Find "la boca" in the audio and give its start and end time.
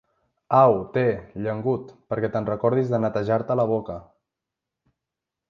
3.61-4.01